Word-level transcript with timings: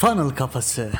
Funnel 0.00 0.30
Kafası. 0.30 0.90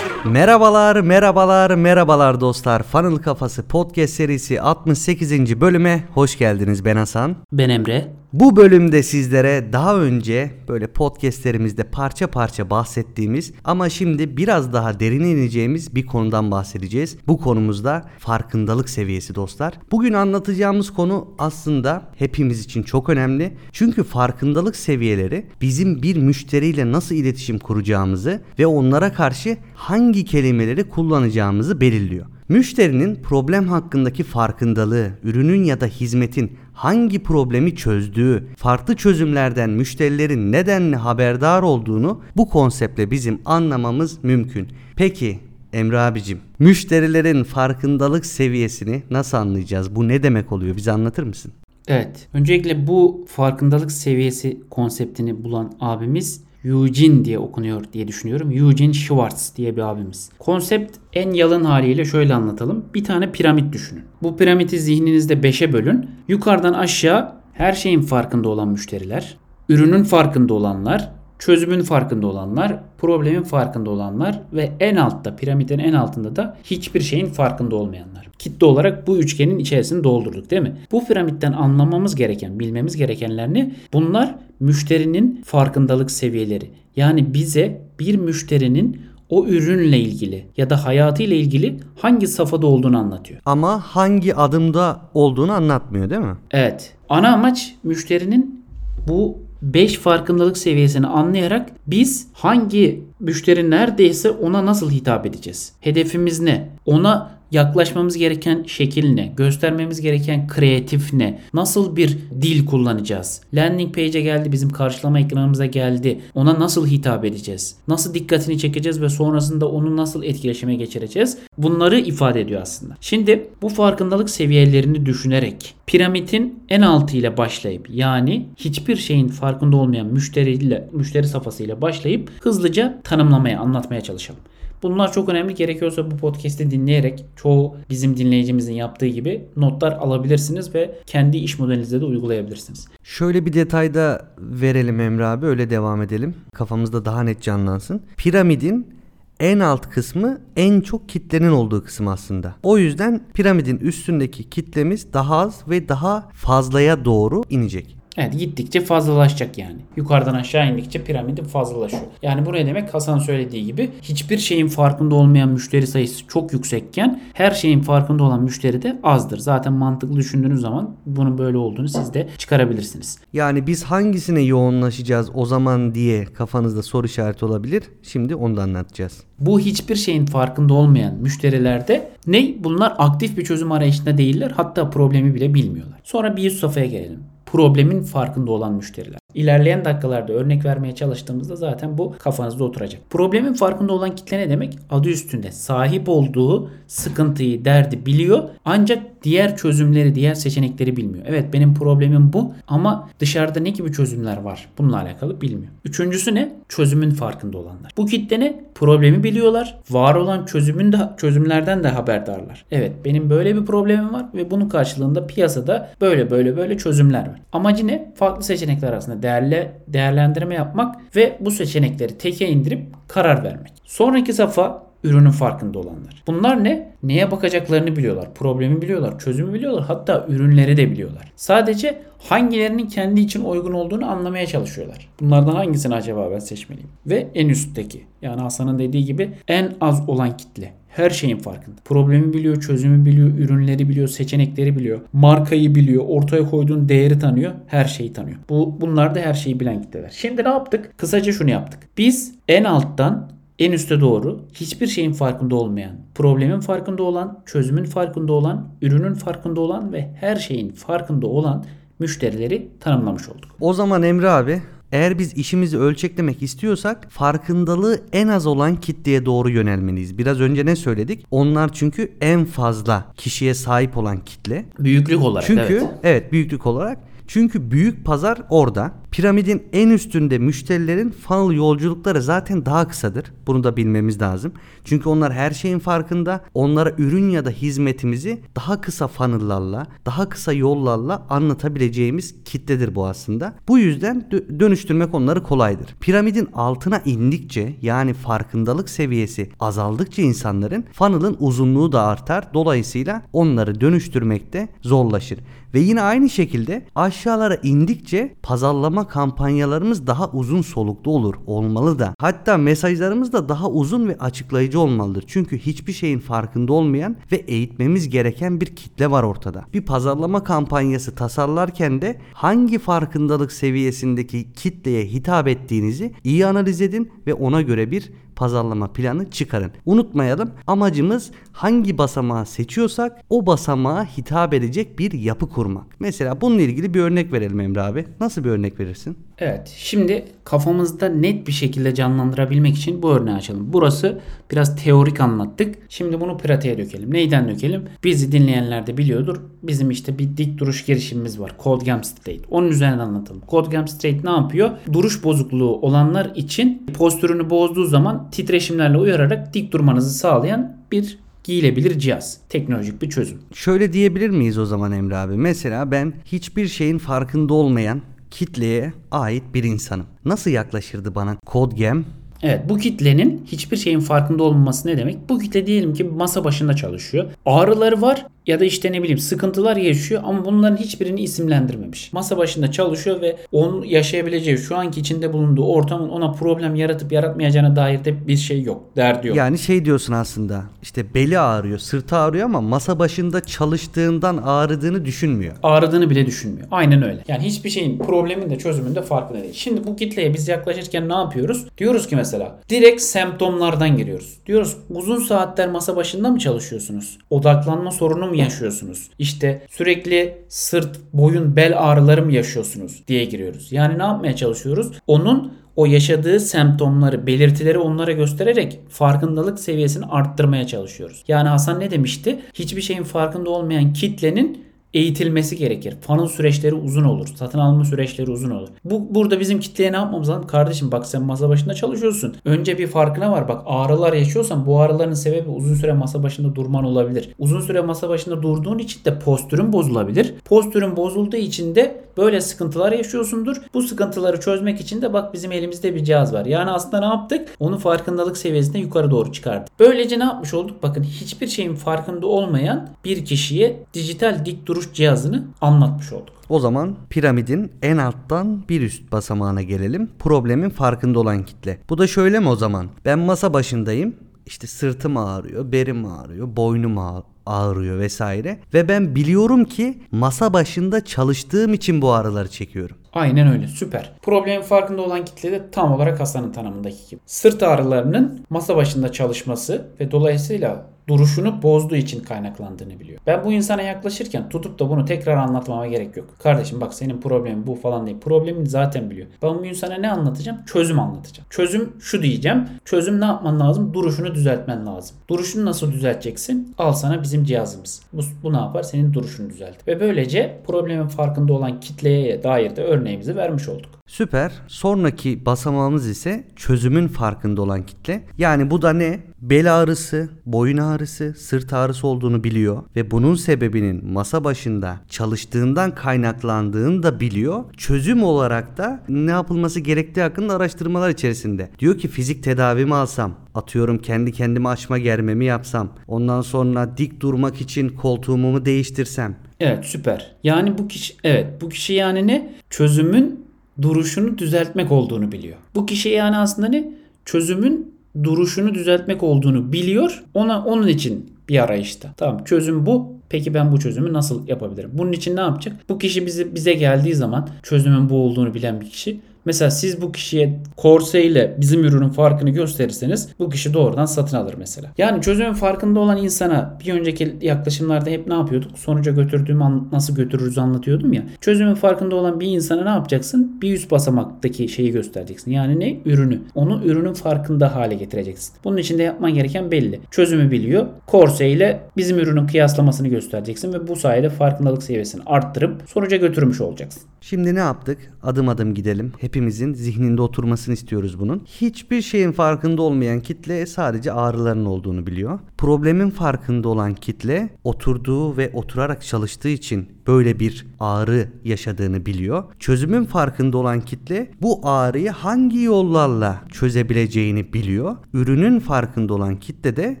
Merhabalar, 0.24 0.96
merhabalar, 0.96 1.70
merhabalar 1.70 2.40
dostlar. 2.40 2.82
Funnel 2.82 3.16
Kafası 3.16 3.68
podcast 3.68 4.14
serisi 4.14 4.60
68. 4.60 5.60
bölüme 5.60 6.04
hoş 6.14 6.38
geldiniz. 6.38 6.84
Ben 6.84 6.96
Hasan. 6.96 7.36
Ben 7.52 7.68
Emre. 7.68 8.12
Bu 8.34 8.56
bölümde 8.56 9.02
sizlere 9.02 9.72
daha 9.72 9.96
önce 9.96 10.50
böyle 10.68 10.86
podcastlerimizde 10.86 11.84
parça 11.84 12.26
parça 12.26 12.70
bahsettiğimiz 12.70 13.52
ama 13.64 13.88
şimdi 13.88 14.36
biraz 14.36 14.72
daha 14.72 15.00
derine 15.00 15.30
ineceğimiz 15.30 15.94
bir 15.94 16.06
konudan 16.06 16.50
bahsedeceğiz. 16.50 17.16
Bu 17.26 17.40
konumuzda 17.40 18.10
farkındalık 18.18 18.88
seviyesi 18.88 19.34
dostlar. 19.34 19.74
Bugün 19.90 20.12
anlatacağımız 20.12 20.90
konu 20.90 21.28
aslında 21.38 22.10
hepimiz 22.18 22.60
için 22.60 22.82
çok 22.82 23.08
önemli. 23.08 23.56
Çünkü 23.72 24.04
farkındalık 24.04 24.76
seviyeleri 24.76 25.46
bizim 25.60 26.02
bir 26.02 26.16
müşteriyle 26.16 26.92
nasıl 26.92 27.14
iletişim 27.14 27.58
kuracağımızı 27.58 28.42
ve 28.58 28.66
onlara 28.66 29.12
karşı 29.12 29.56
hangi 29.74 30.24
kelimeleri 30.24 30.88
kullanacağımızı 30.88 31.80
belirliyor. 31.80 32.26
Müşterinin 32.48 33.22
problem 33.22 33.68
hakkındaki 33.68 34.22
farkındalığı, 34.22 35.10
ürünün 35.22 35.64
ya 35.64 35.80
da 35.80 35.86
hizmetin 35.86 36.52
hangi 36.74 37.22
problemi 37.22 37.76
çözdüğü, 37.76 38.46
farklı 38.56 38.96
çözümlerden 38.96 39.70
müşterilerin 39.70 40.52
nedenle 40.52 40.96
haberdar 40.96 41.62
olduğunu 41.62 42.20
bu 42.36 42.48
konseptle 42.48 43.10
bizim 43.10 43.40
anlamamız 43.44 44.24
mümkün. 44.24 44.68
Peki 44.96 45.40
Emre 45.72 45.98
abicim, 45.98 46.38
müşterilerin 46.58 47.44
farkındalık 47.44 48.26
seviyesini 48.26 49.02
nasıl 49.10 49.36
anlayacağız? 49.36 49.96
Bu 49.96 50.08
ne 50.08 50.22
demek 50.22 50.52
oluyor? 50.52 50.76
Bize 50.76 50.92
anlatır 50.92 51.22
mısın? 51.22 51.52
Evet. 51.88 52.28
Öncelikle 52.32 52.86
bu 52.86 53.24
farkındalık 53.28 53.92
seviyesi 53.92 54.60
konseptini 54.70 55.44
bulan 55.44 55.72
abimiz 55.80 56.40
Eugene 56.64 57.24
diye 57.24 57.38
okunuyor 57.38 57.84
diye 57.92 58.08
düşünüyorum. 58.08 58.50
Eugene 58.50 58.92
Schwartz 58.92 59.56
diye 59.56 59.76
bir 59.76 59.82
abimiz. 59.82 60.30
Konsept 60.38 60.96
en 61.12 61.32
yalın 61.32 61.64
haliyle 61.64 62.04
şöyle 62.04 62.34
anlatalım. 62.34 62.84
Bir 62.94 63.04
tane 63.04 63.32
piramit 63.32 63.72
düşünün. 63.72 64.04
Bu 64.22 64.36
piramidi 64.36 64.78
zihninizde 64.78 65.34
5'e 65.34 65.72
bölün. 65.72 66.10
Yukarıdan 66.28 66.72
aşağı 66.72 67.32
her 67.52 67.72
şeyin 67.72 68.00
farkında 68.00 68.48
olan 68.48 68.68
müşteriler, 68.68 69.36
ürünün 69.68 70.04
farkında 70.04 70.54
olanlar, 70.54 71.12
çözümün 71.46 71.82
farkında 71.82 72.26
olanlar, 72.26 72.78
problemin 72.98 73.42
farkında 73.42 73.90
olanlar 73.90 74.40
ve 74.52 74.72
en 74.80 74.96
altta 74.96 75.36
piramidin 75.36 75.78
en 75.78 75.92
altında 75.92 76.36
da 76.36 76.56
hiçbir 76.64 77.00
şeyin 77.00 77.26
farkında 77.26 77.76
olmayanlar. 77.76 78.28
Kitle 78.38 78.66
olarak 78.66 79.06
bu 79.06 79.18
üçgenin 79.18 79.58
içerisini 79.58 80.04
doldurduk 80.04 80.50
değil 80.50 80.62
mi? 80.62 80.76
Bu 80.92 81.06
piramitten 81.06 81.52
anlamamız 81.52 82.14
gereken, 82.14 82.60
bilmemiz 82.60 82.96
gerekenler 82.96 83.54
ne? 83.54 83.74
Bunlar 83.92 84.34
müşterinin 84.60 85.42
farkındalık 85.44 86.10
seviyeleri. 86.10 86.70
Yani 86.96 87.34
bize 87.34 87.80
bir 87.98 88.16
müşterinin 88.16 89.00
o 89.28 89.46
ürünle 89.46 89.98
ilgili 89.98 90.46
ya 90.56 90.70
da 90.70 90.84
hayatıyla 90.84 91.36
ilgili 91.36 91.80
hangi 91.98 92.26
safhada 92.26 92.66
olduğunu 92.66 92.98
anlatıyor. 92.98 93.40
Ama 93.44 93.80
hangi 93.80 94.34
adımda 94.34 95.00
olduğunu 95.14 95.52
anlatmıyor 95.52 96.10
değil 96.10 96.20
mi? 96.20 96.36
Evet. 96.50 96.92
Ana 97.08 97.32
amaç 97.32 97.74
müşterinin 97.82 98.64
bu 99.08 99.38
5 99.62 99.98
farkındalık 99.98 100.58
seviyesini 100.58 101.06
anlayarak 101.06 101.70
biz 101.86 102.28
hangi 102.32 103.02
müşteri 103.20 103.70
neredeyse 103.70 104.30
ona 104.30 104.66
nasıl 104.66 104.90
hitap 104.90 105.26
edeceğiz? 105.26 105.72
Hedefimiz 105.80 106.40
ne? 106.40 106.68
Ona 106.86 107.30
yaklaşmamız 107.54 108.16
gereken 108.16 108.64
şekil 108.66 109.14
ne? 109.14 109.32
Göstermemiz 109.36 110.00
gereken 110.00 110.48
kreatif 110.48 111.12
ne? 111.12 111.40
Nasıl 111.54 111.96
bir 111.96 112.18
dil 112.42 112.66
kullanacağız? 112.66 113.40
Landing 113.54 113.94
page'e 113.94 114.20
geldi, 114.20 114.52
bizim 114.52 114.70
karşılama 114.70 115.20
ekranımıza 115.20 115.66
geldi. 115.66 116.20
Ona 116.34 116.60
nasıl 116.60 116.86
hitap 116.86 117.24
edeceğiz? 117.24 117.76
Nasıl 117.88 118.14
dikkatini 118.14 118.58
çekeceğiz 118.58 119.00
ve 119.00 119.08
sonrasında 119.08 119.68
onu 119.68 119.96
nasıl 119.96 120.22
etkileşime 120.22 120.74
geçireceğiz? 120.74 121.38
Bunları 121.58 122.00
ifade 122.00 122.40
ediyor 122.40 122.62
aslında. 122.62 122.96
Şimdi 123.00 123.46
bu 123.62 123.68
farkındalık 123.68 124.30
seviyelerini 124.30 125.06
düşünerek 125.06 125.74
piramidin 125.86 126.58
en 126.68 126.80
altı 126.80 127.16
ile 127.16 127.36
başlayıp 127.36 127.90
yani 127.90 128.46
hiçbir 128.56 128.96
şeyin 128.96 129.28
farkında 129.28 129.76
olmayan 129.76 130.06
müşteriyle 130.06 130.88
müşteri 130.92 131.26
safhasıyla 131.26 131.80
başlayıp 131.80 132.30
hızlıca 132.40 133.00
tanımlamaya, 133.04 133.60
anlatmaya 133.60 134.00
çalışalım. 134.00 134.40
Bunlar 134.82 135.12
çok 135.12 135.28
önemli. 135.28 135.54
Gerekiyorsa 135.54 136.10
bu 136.10 136.16
podcast'i 136.16 136.70
dinleyerek 136.70 137.24
çoğu 137.36 137.76
bizim 137.90 138.16
dinleyicimizin 138.16 138.72
yaptığı 138.72 139.06
gibi 139.06 139.44
notlar 139.56 139.92
alabilirsiniz 139.92 140.74
ve 140.74 140.98
kendi 141.06 141.36
iş 141.36 141.58
modelinizde 141.58 142.00
de 142.00 142.04
uygulayabilirsiniz. 142.04 142.88
Şöyle 143.02 143.46
bir 143.46 143.52
detayda 143.52 144.28
verelim 144.38 145.00
Emre 145.00 145.26
abi 145.26 145.46
öyle 145.46 145.70
devam 145.70 146.02
edelim. 146.02 146.34
Kafamızda 146.54 147.04
daha 147.04 147.22
net 147.22 147.42
canlansın. 147.42 148.02
Piramidin 148.16 148.94
en 149.40 149.58
alt 149.58 149.90
kısmı 149.90 150.38
en 150.56 150.80
çok 150.80 151.08
kitlenin 151.08 151.50
olduğu 151.50 151.84
kısım 151.84 152.08
aslında. 152.08 152.54
O 152.62 152.78
yüzden 152.78 153.20
piramidin 153.34 153.76
üstündeki 153.76 154.50
kitlemiz 154.50 155.12
daha 155.12 155.36
az 155.38 155.68
ve 155.68 155.88
daha 155.88 156.28
fazlaya 156.32 157.04
doğru 157.04 157.42
inecek. 157.50 157.96
Evet 158.16 158.38
gittikçe 158.38 158.80
fazlalaşacak 158.80 159.58
yani. 159.58 159.76
Yukarıdan 159.96 160.34
aşağı 160.34 160.72
indikçe 160.72 161.04
piramidin 161.04 161.44
fazlalaşıyor. 161.44 162.02
Yani 162.22 162.46
bu 162.46 162.52
ne 162.52 162.66
demek? 162.66 162.94
Hasan 162.94 163.18
söylediği 163.18 163.66
gibi 163.66 163.90
hiçbir 164.02 164.38
şeyin 164.38 164.68
farkında 164.68 165.14
olmayan 165.14 165.48
müşteri 165.48 165.86
sayısı 165.86 166.26
çok 166.26 166.52
yüksekken 166.52 167.20
her 167.32 167.50
şeyin 167.50 167.80
farkında 167.80 168.22
olan 168.22 168.42
müşteri 168.42 168.82
de 168.82 169.00
azdır. 169.02 169.38
Zaten 169.38 169.72
mantıklı 169.72 170.16
düşündüğünüz 170.16 170.60
zaman 170.60 170.96
bunun 171.06 171.38
böyle 171.38 171.56
olduğunu 171.56 171.88
siz 171.88 172.14
de 172.14 172.28
çıkarabilirsiniz. 172.38 173.18
Yani 173.32 173.66
biz 173.66 173.84
hangisine 173.84 174.40
yoğunlaşacağız 174.40 175.30
o 175.34 175.46
zaman 175.46 175.94
diye 175.94 176.24
kafanızda 176.24 176.82
soru 176.82 177.06
işareti 177.06 177.44
olabilir. 177.44 177.82
Şimdi 178.02 178.34
onu 178.34 178.56
da 178.56 178.62
anlatacağız. 178.62 179.22
Bu 179.38 179.60
hiçbir 179.60 179.96
şeyin 179.96 180.26
farkında 180.26 180.74
olmayan 180.74 181.14
müşterilerde 181.14 182.10
ne? 182.26 182.54
Bunlar 182.58 182.94
aktif 182.98 183.36
bir 183.36 183.44
çözüm 183.44 183.72
arayışında 183.72 184.18
değiller. 184.18 184.52
Hatta 184.56 184.90
problemi 184.90 185.34
bile 185.34 185.54
bilmiyorlar. 185.54 185.98
Sonra 186.04 186.36
bir 186.36 186.46
üst 186.46 186.60
safhaya 186.60 186.86
gelelim 186.86 187.33
problemin 187.54 188.02
farkında 188.02 188.50
olan 188.50 188.72
müşteriler. 188.72 189.23
İlerleyen 189.34 189.84
dakikalarda 189.84 190.32
örnek 190.32 190.64
vermeye 190.64 190.94
çalıştığımızda 190.94 191.56
zaten 191.56 191.98
bu 191.98 192.14
kafanızda 192.18 192.64
oturacak. 192.64 193.00
Problemin 193.10 193.52
farkında 193.52 193.92
olan 193.92 194.14
kitle 194.14 194.38
ne 194.38 194.50
demek? 194.50 194.78
Adı 194.90 195.08
üstünde 195.08 195.52
sahip 195.52 196.08
olduğu 196.08 196.70
sıkıntıyı, 196.86 197.64
derdi 197.64 198.06
biliyor 198.06 198.42
ancak 198.64 199.02
diğer 199.24 199.56
çözümleri, 199.56 200.14
diğer 200.14 200.34
seçenekleri 200.34 200.96
bilmiyor. 200.96 201.24
Evet 201.28 201.52
benim 201.52 201.74
problemim 201.74 202.32
bu 202.32 202.54
ama 202.68 203.08
dışarıda 203.20 203.60
ne 203.60 203.70
gibi 203.70 203.92
çözümler 203.92 204.36
var 204.36 204.68
bununla 204.78 205.00
alakalı 205.00 205.40
bilmiyor. 205.40 205.72
Üçüncüsü 205.84 206.34
ne? 206.34 206.52
Çözümün 206.68 207.10
farkında 207.10 207.58
olanlar. 207.58 207.92
Bu 207.96 208.06
kitle 208.06 208.40
ne? 208.40 208.64
Problemi 208.74 209.24
biliyorlar. 209.24 209.78
Var 209.90 210.14
olan 210.14 210.46
çözümün 210.46 210.92
de 210.92 210.98
çözümlerden 211.16 211.84
de 211.84 211.88
haberdarlar. 211.88 212.64
Evet 212.70 212.92
benim 213.04 213.30
böyle 213.30 213.56
bir 213.56 213.64
problemim 213.64 214.12
var 214.12 214.26
ve 214.34 214.50
bunun 214.50 214.68
karşılığında 214.68 215.26
piyasada 215.26 215.90
böyle 216.00 216.30
böyle 216.30 216.56
böyle 216.56 216.78
çözümler 216.78 217.20
var. 217.20 217.40
Amacı 217.52 217.86
ne? 217.86 218.12
Farklı 218.14 218.42
seçenekler 218.42 218.88
arasında 218.88 219.22
değerli 219.24 219.70
değerlendirme 219.88 220.54
yapmak 220.54 221.16
ve 221.16 221.36
bu 221.40 221.50
seçenekleri 221.50 222.18
teke 222.18 222.48
indirip 222.48 222.86
karar 223.08 223.44
vermek. 223.44 223.72
Sonraki 223.84 224.32
safa 224.32 224.84
ürünün 225.04 225.30
farkında 225.30 225.78
olanlar. 225.78 226.22
Bunlar 226.26 226.64
ne? 226.64 226.92
Neye 227.02 227.30
bakacaklarını 227.30 227.96
biliyorlar. 227.96 228.34
Problemi 228.34 228.82
biliyorlar. 228.82 229.18
Çözümü 229.18 229.54
biliyorlar. 229.54 229.84
Hatta 229.84 230.26
ürünleri 230.28 230.76
de 230.76 230.90
biliyorlar. 230.90 231.32
Sadece 231.36 232.02
hangilerinin 232.18 232.86
kendi 232.86 233.20
için 233.20 233.44
uygun 233.44 233.72
olduğunu 233.72 234.10
anlamaya 234.10 234.46
çalışıyorlar. 234.46 235.08
Bunlardan 235.20 235.54
hangisini 235.54 235.94
acaba 235.94 236.30
ben 236.30 236.38
seçmeliyim? 236.38 236.90
Ve 237.06 237.28
en 237.34 237.48
üstteki 237.48 238.04
yani 238.22 238.40
Hasan'ın 238.40 238.78
dediği 238.78 239.04
gibi 239.04 239.30
en 239.48 239.72
az 239.80 240.08
olan 240.08 240.36
kitle 240.36 240.72
her 240.96 241.10
şeyin 241.10 241.36
farkında. 241.36 241.76
Problemi 241.84 242.32
biliyor, 242.32 242.60
çözümü 242.60 243.04
biliyor, 243.04 243.28
ürünleri 243.28 243.88
biliyor, 243.88 244.08
seçenekleri 244.08 244.76
biliyor, 244.76 245.00
markayı 245.12 245.74
biliyor, 245.74 246.04
ortaya 246.08 246.50
koyduğun 246.50 246.88
değeri 246.88 247.18
tanıyor, 247.18 247.52
her 247.66 247.84
şeyi 247.84 248.12
tanıyor. 248.12 248.36
Bu 248.48 248.80
bunlar 248.80 249.14
da 249.14 249.20
her 249.20 249.34
şeyi 249.34 249.60
bilen 249.60 249.82
kitleler. 249.82 250.12
Şimdi 250.16 250.44
ne 250.44 250.48
yaptık? 250.48 250.92
Kısaca 250.96 251.32
şunu 251.32 251.50
yaptık. 251.50 251.80
Biz 251.98 252.34
en 252.48 252.64
alttan 252.64 253.30
en 253.58 253.72
üste 253.72 254.00
doğru 254.00 254.40
hiçbir 254.54 254.86
şeyin 254.86 255.12
farkında 255.12 255.56
olmayan, 255.56 255.92
problemin 256.14 256.60
farkında 256.60 257.02
olan, 257.02 257.42
çözümün 257.46 257.84
farkında 257.84 258.32
olan, 258.32 258.68
ürünün 258.82 259.14
farkında 259.14 259.60
olan 259.60 259.92
ve 259.92 260.10
her 260.20 260.36
şeyin 260.36 260.72
farkında 260.72 261.26
olan 261.26 261.64
müşterileri 261.98 262.68
tanımlamış 262.80 263.28
olduk. 263.28 263.56
O 263.60 263.72
zaman 263.72 264.02
Emre 264.02 264.30
abi 264.30 264.62
eğer 264.94 265.18
biz 265.18 265.34
işimizi 265.34 265.78
ölçeklemek 265.78 266.42
istiyorsak 266.42 267.06
farkındalığı 267.10 268.02
en 268.12 268.28
az 268.28 268.46
olan 268.46 268.76
kitleye 268.76 269.26
doğru 269.26 269.50
yönelmeliyiz. 269.50 270.18
Biraz 270.18 270.40
önce 270.40 270.66
ne 270.66 270.76
söyledik? 270.76 271.26
Onlar 271.30 271.72
çünkü 271.72 272.12
en 272.20 272.44
fazla 272.44 273.12
kişiye 273.16 273.54
sahip 273.54 273.96
olan 273.96 274.24
kitle. 274.24 274.64
Büyüklük 274.78 275.22
olarak 275.22 275.46
Çünkü 275.46 275.62
evet. 275.62 275.88
evet 276.02 276.32
büyüklük 276.32 276.66
olarak 276.66 276.98
çünkü 277.26 277.70
büyük 277.70 278.04
pazar 278.04 278.38
orada. 278.50 278.92
Piramidin 279.14 279.62
en 279.72 279.90
üstünde 279.90 280.38
müşterilerin 280.38 281.10
funnel 281.10 281.56
yolculukları 281.56 282.22
zaten 282.22 282.66
daha 282.66 282.88
kısadır. 282.88 283.32
Bunu 283.46 283.64
da 283.64 283.76
bilmemiz 283.76 284.20
lazım. 284.20 284.52
Çünkü 284.84 285.08
onlar 285.08 285.32
her 285.32 285.50
şeyin 285.50 285.78
farkında. 285.78 286.44
Onlara 286.54 286.90
ürün 286.98 287.30
ya 287.30 287.44
da 287.44 287.50
hizmetimizi 287.50 288.40
daha 288.56 288.80
kısa 288.80 289.08
funnel'larla, 289.08 289.86
daha 290.06 290.28
kısa 290.28 290.52
yollarla 290.52 291.26
anlatabileceğimiz 291.30 292.34
kitledir 292.44 292.94
bu 292.94 293.06
aslında. 293.06 293.54
Bu 293.68 293.78
yüzden 293.78 294.28
dö- 294.30 294.60
dönüştürmek 294.60 295.14
onları 295.14 295.42
kolaydır. 295.42 295.96
Piramidin 296.00 296.48
altına 296.54 297.00
indikçe 297.04 297.76
yani 297.82 298.14
farkındalık 298.14 298.88
seviyesi 298.88 299.50
azaldıkça 299.60 300.22
insanların 300.22 300.84
funnel'ın 300.92 301.36
uzunluğu 301.40 301.92
da 301.92 302.02
artar. 302.02 302.54
Dolayısıyla 302.54 303.22
onları 303.32 303.80
dönüştürmekte 303.80 304.68
zorlaşır. 304.82 305.38
Ve 305.74 305.80
yine 305.80 306.02
aynı 306.02 306.30
şekilde 306.30 306.86
aşağılara 306.94 307.54
indikçe 307.54 308.34
pazarlama 308.42 309.03
kampanyalarımız 309.04 310.06
daha 310.06 310.30
uzun 310.30 310.62
soluklu 310.62 311.10
olur. 311.10 311.34
Olmalı 311.46 311.98
da. 311.98 312.14
Hatta 312.18 312.56
mesajlarımız 312.56 313.32
da 313.32 313.48
daha 313.48 313.70
uzun 313.70 314.08
ve 314.08 314.18
açıklayıcı 314.18 314.80
olmalıdır. 314.80 315.24
Çünkü 315.26 315.58
hiçbir 315.58 315.92
şeyin 315.92 316.18
farkında 316.18 316.72
olmayan 316.72 317.16
ve 317.32 317.36
eğitmemiz 317.36 318.08
gereken 318.08 318.60
bir 318.60 318.66
kitle 318.66 319.10
var 319.10 319.22
ortada. 319.22 319.64
Bir 319.74 319.82
pazarlama 319.82 320.44
kampanyası 320.44 321.14
tasarlarken 321.14 322.02
de 322.02 322.20
hangi 322.32 322.78
farkındalık 322.78 323.52
seviyesindeki 323.52 324.52
kitleye 324.52 325.06
hitap 325.06 325.48
ettiğinizi 325.48 326.14
iyi 326.24 326.46
analiz 326.46 326.80
edin 326.80 327.10
ve 327.26 327.34
ona 327.34 327.62
göre 327.62 327.90
bir 327.90 328.12
pazarlama 328.36 328.92
planı 328.92 329.30
çıkarın. 329.30 329.70
Unutmayalım 329.86 330.50
amacımız 330.66 331.30
hangi 331.52 331.98
basamağı 331.98 332.46
seçiyorsak 332.46 333.20
o 333.30 333.46
basamağa 333.46 334.04
hitap 334.04 334.54
edecek 334.54 334.98
bir 334.98 335.12
yapı 335.12 335.48
kurmak. 335.48 335.86
Mesela 336.00 336.40
bununla 336.40 336.62
ilgili 336.62 336.94
bir 336.94 337.00
örnek 337.00 337.32
verelim 337.32 337.60
Emre 337.60 337.80
abi. 337.80 338.04
Nasıl 338.20 338.44
bir 338.44 338.50
örnek 338.50 338.80
verirsin? 338.80 338.93
Evet. 339.38 339.74
Şimdi 339.76 340.24
kafamızda 340.44 341.08
net 341.08 341.46
bir 341.46 341.52
şekilde 341.52 341.94
canlandırabilmek 341.94 342.76
için 342.76 343.02
bu 343.02 343.12
örneği 343.12 343.36
açalım. 343.36 343.72
Burası 343.72 344.20
biraz 344.50 344.84
teorik 344.84 345.20
anlattık. 345.20 345.74
Şimdi 345.88 346.20
bunu 346.20 346.38
pratiğe 346.38 346.78
dökelim. 346.78 347.14
Neyden 347.14 347.48
dökelim? 347.48 347.82
Bizi 348.04 348.32
dinleyenler 348.32 348.86
de 348.86 348.96
biliyordur. 348.96 349.36
Bizim 349.62 349.90
işte 349.90 350.18
bir 350.18 350.36
dik 350.36 350.58
duruş 350.58 350.84
girişimimiz 350.84 351.40
var. 351.40 351.52
Codegam 351.62 352.04
Straight. 352.04 352.44
Onun 352.50 352.68
üzerinden 352.68 352.98
anlatalım. 352.98 353.42
Codegam 353.50 353.88
Straight 353.88 354.24
ne 354.24 354.30
yapıyor? 354.30 354.70
Duruş 354.92 355.24
bozukluğu 355.24 355.76
olanlar 355.80 356.32
için 356.34 356.86
postürünü 356.98 357.50
bozduğu 357.50 357.84
zaman 357.84 358.30
titreşimlerle 358.30 358.98
uyararak 358.98 359.54
dik 359.54 359.72
durmanızı 359.72 360.10
sağlayan 360.10 360.76
bir 360.92 361.18
giyilebilir 361.44 361.98
cihaz. 361.98 362.40
Teknolojik 362.48 363.02
bir 363.02 363.10
çözüm. 363.10 363.38
Şöyle 363.54 363.92
diyebilir 363.92 364.30
miyiz 364.30 364.58
o 364.58 364.66
zaman 364.66 364.92
Emre 364.92 365.16
abi? 365.16 365.36
Mesela 365.36 365.90
ben 365.90 366.12
hiçbir 366.24 366.68
şeyin 366.68 366.98
farkında 366.98 367.54
olmayan 367.54 368.02
kitleye 368.34 368.92
ait 369.10 369.42
bir 369.54 369.64
insanım. 369.64 370.06
Nasıl 370.24 370.50
yaklaşırdı 370.50 371.14
bana 371.14 371.36
Codegam? 371.52 372.04
Evet 372.42 372.60
bu 372.68 372.78
kitlenin 372.78 373.42
hiçbir 373.46 373.76
şeyin 373.76 374.00
farkında 374.00 374.42
olmaması 374.42 374.88
ne 374.88 374.98
demek? 374.98 375.28
Bu 375.28 375.38
kitle 375.38 375.66
diyelim 375.66 375.94
ki 375.94 376.04
masa 376.04 376.44
başında 376.44 376.76
çalışıyor. 376.76 377.24
Ağrıları 377.46 378.02
var 378.02 378.26
ya 378.46 378.60
da 378.60 378.64
işte 378.64 378.92
ne 378.92 379.02
bileyim 379.02 379.18
sıkıntılar 379.18 379.76
yaşıyor 379.76 380.22
ama 380.24 380.44
bunların 380.44 380.76
hiçbirini 380.76 381.20
isimlendirmemiş. 381.20 382.12
Masa 382.12 382.36
başında 382.36 382.70
çalışıyor 382.72 383.20
ve 383.20 383.36
onun 383.52 383.84
yaşayabileceği 383.84 384.58
şu 384.58 384.76
anki 384.76 385.00
içinde 385.00 385.32
bulunduğu 385.32 385.66
ortamın 385.66 386.08
ona 386.08 386.32
problem 386.32 386.74
yaratıp 386.74 387.12
yaratmayacağına 387.12 387.76
dair 387.76 388.04
de 388.04 388.28
bir 388.28 388.36
şey 388.36 388.62
yok. 388.62 388.82
Derdi 388.96 389.28
yok. 389.28 389.36
Yani 389.36 389.58
şey 389.58 389.84
diyorsun 389.84 390.12
aslında 390.12 390.62
işte 390.82 391.14
beli 391.14 391.38
ağrıyor, 391.38 391.78
sırtı 391.78 392.16
ağrıyor 392.16 392.44
ama 392.44 392.60
masa 392.60 392.98
başında 392.98 393.40
çalıştığından 393.40 394.36
ağrıdığını 394.36 395.04
düşünmüyor. 395.04 395.54
Ağrıdığını 395.62 396.10
bile 396.10 396.26
düşünmüyor. 396.26 396.68
Aynen 396.70 397.02
öyle. 397.02 397.24
Yani 397.28 397.44
hiçbir 397.44 397.70
şeyin 397.70 397.98
problemin 397.98 398.50
de 398.50 398.58
çözümün 398.58 398.94
de 398.94 399.02
farkında 399.02 399.42
değil. 399.42 399.54
Şimdi 399.54 399.86
bu 399.86 399.96
kitleye 399.96 400.34
biz 400.34 400.48
yaklaşırken 400.48 401.08
ne 401.08 401.14
yapıyoruz? 401.14 401.66
Diyoruz 401.78 402.06
ki 402.06 402.16
mesela 402.16 402.58
direkt 402.70 403.02
semptomlardan 403.02 403.96
giriyoruz. 403.96 404.38
Diyoruz 404.46 404.76
uzun 404.90 405.20
saatler 405.20 405.68
masa 405.68 405.96
başında 405.96 406.30
mı 406.30 406.38
çalışıyorsunuz? 406.38 407.18
Odaklanma 407.30 407.90
sorunu 407.90 408.26
mu 408.26 408.33
yaşıyorsunuz? 408.36 409.10
İşte 409.18 409.66
sürekli 409.70 410.38
sırt, 410.48 411.00
boyun, 411.12 411.56
bel 411.56 411.74
ağrıları 411.78 412.22
mı 412.24 412.32
yaşıyorsunuz 412.32 413.02
diye 413.08 413.24
giriyoruz. 413.24 413.72
Yani 413.72 413.98
ne 413.98 414.02
yapmaya 414.02 414.36
çalışıyoruz? 414.36 414.90
Onun 415.06 415.52
o 415.76 415.86
yaşadığı 415.86 416.40
semptomları, 416.40 417.26
belirtileri 417.26 417.78
onlara 417.78 418.12
göstererek 418.12 418.80
farkındalık 418.88 419.58
seviyesini 419.58 420.04
arttırmaya 420.04 420.66
çalışıyoruz. 420.66 421.24
Yani 421.28 421.48
Hasan 421.48 421.80
ne 421.80 421.90
demişti? 421.90 422.40
Hiçbir 422.54 422.82
şeyin 422.82 423.02
farkında 423.02 423.50
olmayan 423.50 423.92
kitlenin 423.92 424.64
eğitilmesi 424.94 425.56
gerekir. 425.56 425.94
Funnel 426.00 426.26
süreçleri 426.26 426.74
uzun 426.74 427.04
olur. 427.04 427.28
Satın 427.36 427.58
alma 427.58 427.84
süreçleri 427.84 428.30
uzun 428.30 428.50
olur. 428.50 428.68
Bu 428.84 429.14
burada 429.14 429.40
bizim 429.40 429.60
kitleye 429.60 429.92
ne 429.92 429.96
yapmamız 429.96 430.28
lazım? 430.28 430.46
Kardeşim 430.46 430.92
bak 430.92 431.06
sen 431.06 431.22
masa 431.22 431.48
başında 431.48 431.74
çalışıyorsun. 431.74 432.36
Önce 432.44 432.78
bir 432.78 432.86
farkına 432.86 433.32
var. 433.32 433.48
Bak 433.48 433.62
ağrılar 433.66 434.12
yaşıyorsan 434.12 434.66
bu 434.66 434.80
ağrıların 434.80 435.14
sebebi 435.14 435.48
uzun 435.48 435.74
süre 435.74 435.92
masa 435.92 436.22
başında 436.22 436.54
durman 436.54 436.84
olabilir. 436.84 437.28
Uzun 437.38 437.60
süre 437.60 437.80
masa 437.80 438.08
başında 438.08 438.42
durduğun 438.42 438.78
için 438.78 439.04
de 439.04 439.18
postürün 439.18 439.72
bozulabilir. 439.72 440.34
Postürün 440.44 440.96
bozulduğu 440.96 441.36
için 441.36 441.74
de 441.74 442.04
böyle 442.16 442.40
sıkıntılar 442.40 442.92
yaşıyorsundur. 442.92 443.56
Bu 443.74 443.82
sıkıntıları 443.82 444.40
çözmek 444.40 444.80
için 444.80 445.02
de 445.02 445.12
bak 445.12 445.34
bizim 445.34 445.52
elimizde 445.52 445.94
bir 445.94 446.04
cihaz 446.04 446.32
var. 446.32 446.46
Yani 446.46 446.70
aslında 446.70 447.00
ne 447.00 447.06
yaptık? 447.06 447.48
Onu 447.60 447.78
farkındalık 447.78 448.36
seviyesine 448.36 448.80
yukarı 448.80 449.10
doğru 449.10 449.32
çıkardık. 449.32 449.68
Böylece 449.80 450.18
ne 450.18 450.24
yapmış 450.24 450.54
olduk? 450.54 450.82
Bakın 450.82 451.02
hiçbir 451.02 451.46
şeyin 451.46 451.74
farkında 451.74 452.26
olmayan 452.26 452.88
bir 453.04 453.24
kişiye 453.24 453.82
dijital 453.94 454.44
dik 454.44 454.66
duruş 454.66 454.83
cihazını 454.92 455.44
anlatmış 455.60 456.12
olduk. 456.12 456.34
O 456.48 456.58
zaman 456.60 456.96
piramidin 457.10 457.72
en 457.82 457.96
alttan 457.96 458.68
bir 458.68 458.80
üst 458.82 459.12
basamağına 459.12 459.62
gelelim. 459.62 460.10
Problemin 460.18 460.70
farkında 460.70 461.20
olan 461.20 461.44
kitle. 461.44 461.78
Bu 461.90 461.98
da 461.98 462.06
şöyle 462.06 462.40
mi 462.40 462.48
o 462.48 462.56
zaman? 462.56 462.86
Ben 463.04 463.18
masa 463.18 463.52
başındayım. 463.52 464.14
İşte 464.46 464.66
sırtım 464.66 465.16
ağrıyor, 465.16 465.72
berim 465.72 466.04
ağrıyor, 466.06 466.56
boynum 466.56 466.98
ağ- 466.98 467.22
ağrıyor 467.46 467.98
vesaire. 467.98 468.58
Ve 468.74 468.88
ben 468.88 469.14
biliyorum 469.14 469.64
ki 469.64 469.98
masa 470.12 470.52
başında 470.52 471.04
çalıştığım 471.04 471.74
için 471.74 472.02
bu 472.02 472.12
ağrıları 472.12 472.48
çekiyorum. 472.48 472.96
Aynen 473.12 473.48
öyle 473.52 473.68
süper. 473.68 474.12
Problemin 474.22 474.62
farkında 474.62 475.02
olan 475.02 475.24
kitle 475.24 475.52
de 475.52 475.70
tam 475.72 475.92
olarak 475.92 476.20
Hasan'ın 476.20 476.52
tanımındaki 476.52 476.96
gibi. 477.10 477.20
Sırt 477.26 477.62
ağrılarının 477.62 478.40
masa 478.50 478.76
başında 478.76 479.12
çalışması 479.12 479.86
ve 480.00 480.10
dolayısıyla 480.10 480.86
duruşunu 481.08 481.62
bozduğu 481.62 481.96
için 481.96 482.20
kaynaklandığını 482.20 483.00
biliyor. 483.00 483.20
Ben 483.26 483.44
bu 483.44 483.52
insana 483.52 483.82
yaklaşırken 483.82 484.48
tutup 484.48 484.78
da 484.78 484.90
bunu 484.90 485.04
tekrar 485.04 485.36
anlatmama 485.36 485.86
gerek 485.86 486.16
yok. 486.16 486.26
Kardeşim 486.42 486.80
bak 486.80 486.94
senin 486.94 487.20
problemin 487.20 487.66
bu 487.66 487.74
falan 487.74 488.06
değil. 488.06 488.18
Problemini 488.20 488.68
zaten 488.68 489.10
biliyor. 489.10 489.26
Ben 489.42 489.58
bu 489.58 489.66
insana 489.66 489.94
ne 489.94 490.10
anlatacağım? 490.10 490.58
Çözüm 490.66 490.98
anlatacağım. 490.98 491.46
Çözüm 491.50 491.92
şu 492.00 492.22
diyeceğim. 492.22 492.68
Çözüm 492.84 493.20
ne 493.20 493.24
yapman 493.24 493.60
lazım? 493.60 493.94
Duruşunu 493.94 494.34
düzeltmen 494.34 494.86
lazım. 494.86 495.16
Duruşunu 495.30 495.64
nasıl 495.64 495.92
düzelteceksin? 495.92 496.74
Al 496.78 496.92
sana 496.92 497.22
bizim 497.22 497.44
cihazımız. 497.44 498.02
Bu, 498.12 498.22
bu 498.42 498.52
ne 498.52 498.56
yapar? 498.56 498.82
Senin 498.82 499.14
duruşunu 499.14 499.50
düzeltir. 499.50 499.86
Ve 499.86 500.00
böylece 500.00 500.60
problemin 500.66 501.08
farkında 501.08 501.52
olan 501.52 501.80
kitleye 501.80 502.42
dair 502.42 502.76
de 502.76 502.84
örneğimizi 502.84 503.36
vermiş 503.36 503.68
olduk. 503.68 503.90
Süper. 504.14 504.52
Sonraki 504.66 505.46
basamağımız 505.46 506.08
ise 506.08 506.44
çözümün 506.56 507.08
farkında 507.08 507.62
olan 507.62 507.86
kitle. 507.86 508.24
Yani 508.38 508.70
bu 508.70 508.82
da 508.82 508.92
ne? 508.92 509.20
Bel 509.42 509.76
ağrısı, 509.76 510.28
boyun 510.46 510.76
ağrısı, 510.76 511.34
sırt 511.38 511.72
ağrısı 511.72 512.06
olduğunu 512.06 512.44
biliyor 512.44 512.82
ve 512.96 513.10
bunun 513.10 513.34
sebebinin 513.34 514.12
masa 514.12 514.44
başında 514.44 515.00
çalıştığından 515.08 515.94
kaynaklandığını 515.94 517.02
da 517.02 517.20
biliyor. 517.20 517.64
Çözüm 517.76 518.22
olarak 518.22 518.78
da 518.78 519.04
ne 519.08 519.30
yapılması 519.30 519.80
gerektiği 519.80 520.20
hakkında 520.20 520.54
araştırmalar 520.56 521.10
içerisinde. 521.10 521.70
Diyor 521.78 521.98
ki 521.98 522.08
fizik 522.08 522.44
tedavi 522.44 522.84
mi 522.84 522.94
alsam? 522.94 523.34
Atıyorum 523.54 523.98
kendi 523.98 524.32
kendime 524.32 524.68
açma 524.68 524.98
germemi 524.98 525.44
yapsam. 525.44 525.88
Ondan 526.08 526.40
sonra 526.40 526.96
dik 526.96 527.20
durmak 527.20 527.60
için 527.60 527.88
koltuğumu 527.88 528.52
mu 528.52 528.64
değiştirsem? 528.64 529.36
Evet 529.60 529.84
süper. 529.84 530.36
Yani 530.44 530.78
bu 530.78 530.88
kişi 530.88 531.14
evet 531.24 531.46
bu 531.60 531.68
kişi 531.68 531.92
yani 531.92 532.26
ne? 532.26 532.54
Çözümün 532.70 533.43
duruşunu 533.82 534.38
düzeltmek 534.38 534.92
olduğunu 534.92 535.32
biliyor. 535.32 535.56
Bu 535.74 535.86
kişi 535.86 536.08
yani 536.08 536.36
aslında 536.36 536.68
ne? 536.68 536.92
Çözümün 537.24 537.94
duruşunu 538.24 538.74
düzeltmek 538.74 539.22
olduğunu 539.22 539.72
biliyor. 539.72 540.24
Ona 540.34 540.64
onun 540.64 540.88
için 540.88 541.30
bir 541.48 541.62
arayışta. 541.62 542.14
Tamam 542.16 542.44
çözüm 542.44 542.86
bu. 542.86 543.14
Peki 543.28 543.54
ben 543.54 543.72
bu 543.72 543.80
çözümü 543.80 544.12
nasıl 544.12 544.48
yapabilirim? 544.48 544.90
Bunun 544.92 545.12
için 545.12 545.36
ne 545.36 545.40
yapacak? 545.40 545.76
Bu 545.88 545.98
kişi 545.98 546.26
bize 546.26 546.54
bize 546.54 546.72
geldiği 546.72 547.14
zaman 547.14 547.48
çözümün 547.62 548.10
bu 548.10 548.16
olduğunu 548.16 548.54
bilen 548.54 548.80
bir 548.80 548.90
kişi 548.90 549.20
Mesela 549.44 549.70
siz 549.70 550.02
bu 550.02 550.12
kişiye 550.12 550.60
korse 550.76 551.24
ile 551.24 551.56
bizim 551.60 551.84
ürünün 551.84 552.08
farkını 552.08 552.50
gösterirseniz 552.50 553.28
bu 553.38 553.50
kişi 553.50 553.74
doğrudan 553.74 554.06
satın 554.06 554.36
alır 554.36 554.54
mesela. 554.58 554.90
Yani 554.98 555.22
çözümün 555.22 555.52
farkında 555.52 556.00
olan 556.00 556.16
insana 556.16 556.78
bir 556.86 556.92
önceki 556.92 557.36
yaklaşımlarda 557.40 558.10
hep 558.10 558.26
ne 558.26 558.34
yapıyorduk? 558.34 558.78
Sonuca 558.78 559.12
götürdüğümü 559.12 559.64
an- 559.64 559.88
nasıl 559.92 560.16
götürürüz 560.16 560.58
anlatıyordum 560.58 561.12
ya. 561.12 561.22
Çözümün 561.40 561.74
farkında 561.74 562.16
olan 562.16 562.40
bir 562.40 562.46
insana 562.46 562.82
ne 562.82 562.88
yapacaksın? 562.88 563.58
Bir 563.62 563.72
üst 563.74 563.90
basamaktaki 563.90 564.68
şeyi 564.68 564.92
göstereceksin. 564.92 565.50
Yani 565.50 565.80
ne? 565.80 565.96
Ürünü. 566.04 566.40
Onu 566.54 566.80
ürünün 566.84 567.12
farkında 567.12 567.74
hale 567.74 567.94
getireceksin. 567.94 568.54
Bunun 568.64 568.76
için 568.76 568.98
de 568.98 569.02
yapman 569.02 569.34
gereken 569.34 569.70
belli. 569.70 570.00
Çözümü 570.10 570.50
biliyor. 570.50 570.86
Korse 571.06 571.48
ile 571.48 571.80
bizim 571.96 572.18
ürünün 572.18 572.46
kıyaslamasını 572.46 573.08
göstereceksin 573.08 573.72
ve 573.72 573.88
bu 573.88 573.96
sayede 573.96 574.30
farkındalık 574.30 574.82
seviyesini 574.82 575.22
arttırıp 575.26 575.82
sonuca 575.86 576.16
götürmüş 576.16 576.60
olacaksın. 576.60 577.02
Şimdi 577.26 577.54
ne 577.54 577.58
yaptık? 577.58 577.98
Adım 578.22 578.48
adım 578.48 578.74
gidelim. 578.74 579.12
Hepimizin 579.20 579.74
zihninde 579.74 580.22
oturmasını 580.22 580.74
istiyoruz 580.74 581.20
bunun. 581.20 581.42
Hiçbir 581.46 582.02
şeyin 582.02 582.32
farkında 582.32 582.82
olmayan 582.82 583.20
kitle 583.20 583.66
sadece 583.66 584.12
ağrıların 584.12 584.64
olduğunu 584.64 585.06
biliyor. 585.06 585.38
Problemin 585.58 586.10
farkında 586.10 586.68
olan 586.68 586.94
kitle 586.94 587.48
oturduğu 587.64 588.36
ve 588.36 588.50
oturarak 588.54 589.02
çalıştığı 589.02 589.48
için 589.48 589.88
böyle 590.06 590.40
bir 590.40 590.66
ağrı 590.80 591.28
yaşadığını 591.44 592.06
biliyor. 592.06 592.44
Çözümün 592.58 593.04
farkında 593.04 593.58
olan 593.58 593.80
kitle 593.80 594.30
bu 594.42 594.60
ağrıyı 594.62 595.10
hangi 595.10 595.62
yollarla 595.62 596.42
çözebileceğini 596.52 597.52
biliyor. 597.52 597.96
Ürünün 598.14 598.60
farkında 598.60 599.14
olan 599.14 599.36
kitle 599.36 599.76
de 599.76 600.00